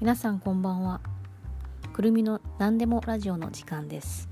[0.00, 1.02] 皆さんこんばんは。
[1.92, 4.30] くるみの何でもラジオの時間です。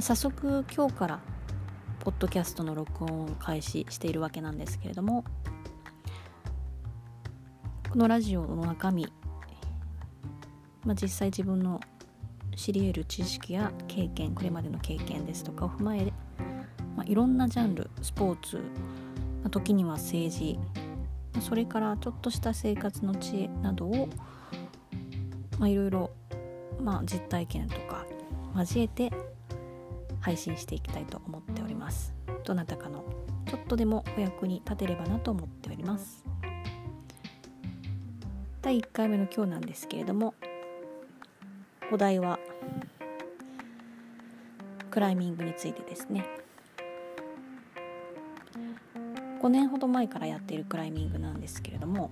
[0.00, 1.20] 早速今日から
[2.00, 5.24] ポッドキャストの録音を開始しているわけなんですけれども
[7.90, 9.12] このラジオの中身、
[10.86, 11.78] まあ、実際自分の
[12.56, 16.10] 知り得る知識や経験これまでの経験ですとかを踏まえ、
[16.96, 18.62] まあ、いろんなジャンルスポーツ、ま
[19.48, 20.58] あ、時には政治
[21.40, 24.08] それからちょっとした生活の知恵などを、
[25.58, 26.10] まあ、いろいろ、
[26.80, 28.06] ま、実体験とか
[28.56, 29.12] 交えて
[30.20, 32.14] 配信していきたいと思っております。
[32.44, 33.04] どなたかの
[33.46, 36.24] ちょっとでもお役に立てればなと思っております。
[38.60, 40.34] 第1回目の今日なんですけれども
[41.92, 42.38] お題は
[44.90, 46.26] クライミングについてですね。
[49.40, 52.10] 5年ほど前からやっているクライミングなんですけれども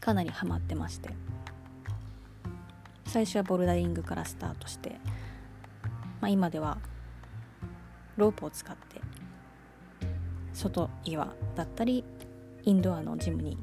[0.00, 1.10] かなりハマってまして
[3.06, 5.00] 最初はボルダリングからスタートして、
[6.20, 6.78] まあ、今では
[8.16, 9.00] ロープを使って
[10.52, 12.04] 外岩だったり
[12.64, 13.58] インドアのジムに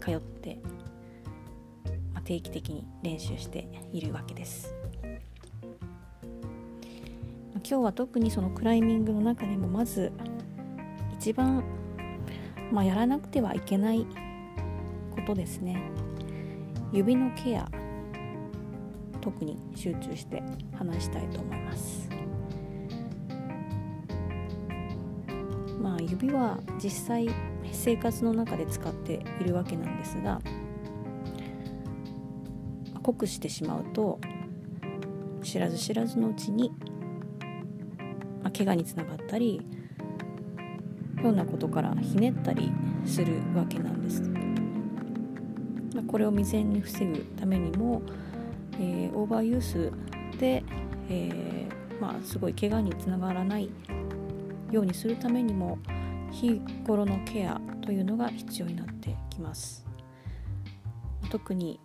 [0.00, 0.58] 通って、
[2.14, 4.74] まあ、定期的に練習しているわけです。
[7.62, 10.12] 今日は特にそのクライミングの中でもまず
[11.20, 11.62] 一番、
[12.72, 14.06] まあ、やらなくてはいけない
[15.10, 15.78] ことですね。
[16.94, 17.70] 指のケア
[19.20, 20.42] 特に集中して
[20.74, 22.08] 話したいと思います。
[25.78, 27.28] まあ指は実際
[27.70, 30.40] 生活の中で使っているわけなんですが
[33.02, 34.18] 濃くしてしまうと
[35.42, 36.72] 知らず知らずのうちに、
[38.42, 39.60] まあ、怪我につながったり
[41.22, 42.72] ようなことからひねったり
[43.04, 44.22] するわけなんです。
[45.94, 48.02] まこれを未然に防ぐためにも、
[48.74, 49.92] えー、オーバーユース
[50.38, 50.62] で、
[51.08, 53.70] えー、まあ、すごい怪我につながらない
[54.70, 55.78] ようにするためにも
[56.30, 59.84] 日頃のケアというのが必要になってきます。
[61.30, 61.80] 特に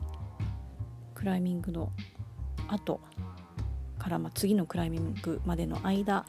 [1.13, 1.91] クライミングの
[2.67, 2.99] 後
[3.99, 6.25] から、まあ、次のクライミングまでの間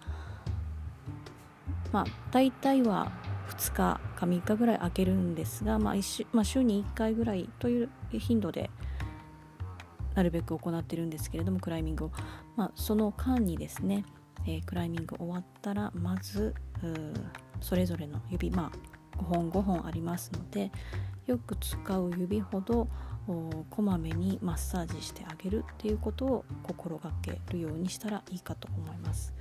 [1.92, 3.12] まあ、大体は
[3.50, 8.70] 2日か3日ぐらい空けるんですが、まあ週まあ、週に1回ぐらいという頻度で
[10.14, 12.10] なるべく行ってるんですけれどもクライミングを、
[12.56, 14.04] まあ、その間にですね、
[14.47, 16.54] えー、クライミング終わったらまず
[17.60, 20.70] それぞれの指、まあ、5本5本ありますので
[21.26, 22.88] よく使う指ほど
[23.70, 29.34] こまめにマッサージしてあげるっていうことを心がけるようにしたらいいかと思います。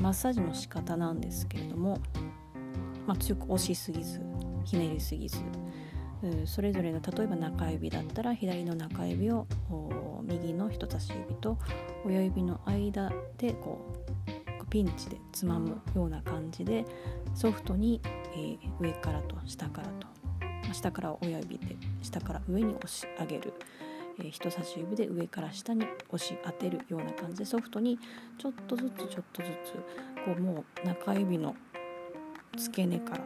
[0.00, 1.98] マッサージの仕方なんですけれども、
[3.06, 4.20] まあ、強く押しすぎず
[4.64, 5.38] ひねりすぎず
[6.46, 9.46] それぞれの例えば中指だったら左の中指を
[10.24, 11.58] 右の人差し指と
[12.04, 16.84] 親指の間でこうピンチでつまむような感じで
[17.34, 18.00] ソフトに、
[18.36, 20.06] え、上からと下からと
[20.74, 23.54] 下から親指で下から上に押し上げる。
[24.24, 27.98] 人差し指で上から下に押し当てるような感じでソフトに
[28.38, 29.72] ちょっとずつちょっとずつ
[30.24, 31.54] こうもう中指の
[32.56, 33.24] 付け根から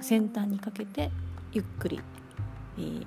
[0.00, 1.10] 先端にかけて
[1.52, 2.00] ゆっくり、
[2.78, 3.04] えー、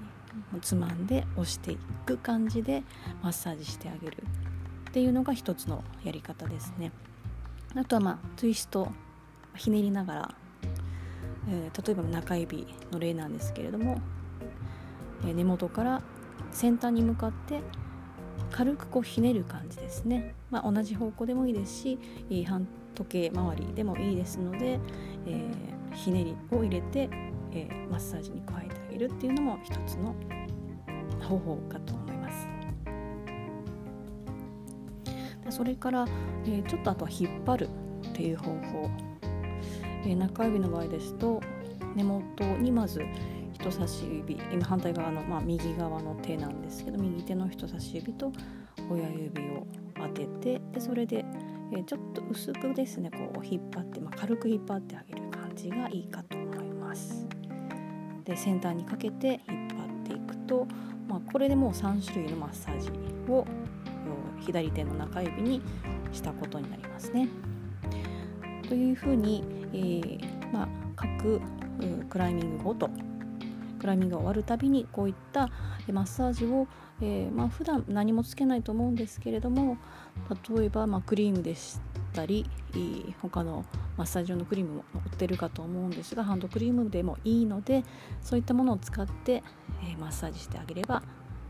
[0.62, 2.84] つまんで押していく感じで
[3.22, 4.24] マッサージしてあげる
[4.90, 6.92] っていうのが一つのやり方ですね。
[7.76, 8.90] あとはまあツイスト
[9.56, 10.36] ひねりながら、
[11.50, 14.02] えー、例えば中指の例なんですけれども、
[15.26, 16.02] えー、根元から
[16.55, 17.59] 先端に向かって
[18.49, 21.99] 軽くこうひねる感じですね、まあ、同じ方向でもいいですし
[22.47, 24.79] 半時計回りでもいいですので、
[25.27, 27.09] えー、ひねりを入れて、
[27.51, 30.16] えー、マッサージに加えてあげるっていうのも一つの
[31.19, 32.47] 方法かと思います。
[35.49, 36.07] それから、
[36.45, 37.69] えー、ちょっとあとは引っ張る
[38.09, 38.89] っていう方法、
[40.05, 41.41] えー、中指の場合ですと
[41.95, 43.01] 根元にまず
[43.66, 48.32] 人差し指今反対側の、まあ、右側の手なんですけど右手の人差し指と
[48.91, 49.66] 親指を
[49.96, 51.26] 当ててでそれで、
[51.73, 57.26] えー、ちょっと薄くですねこう引っ張って、まあ、軽く引っ張ってあげる感じがいいかと思います。
[58.23, 60.68] で先端にかけて引っ張っていくと、
[61.08, 62.91] まあ、これでもう3種類のマッサージ
[63.32, 63.46] を
[64.41, 65.61] 左手の中指に
[66.11, 67.28] したことになりますね。
[68.68, 71.41] というふうに、えーまあ、各
[72.09, 72.90] クライミングごと
[73.85, 75.47] クライミングが終わるたびにこういった
[75.93, 76.67] マッサージを、
[77.02, 79.78] えー、まあ、普段何もつけないと思うんですけれども
[80.58, 81.79] 例えば、まあ、クリームでし
[82.11, 82.49] たり
[83.22, 83.64] 他の
[83.96, 87.84] マッサージ用のクリームも売ってるかと思うんですがハンドクリームでもいいので
[88.22, 89.43] そういったものを使って、
[89.84, 91.03] えマッサージしてあげれば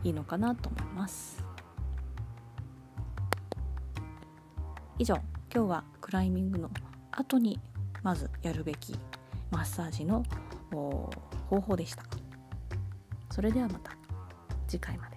[0.04, 1.42] いいのかなと思います。
[4.98, 5.14] 以上
[5.54, 6.70] 今日はクライミングの
[7.12, 7.58] 後に
[8.02, 8.94] まずやるべき
[9.50, 10.22] マッサージの
[11.48, 12.25] 方法でした。
[13.36, 13.90] それではまた
[14.66, 15.15] 次回まで。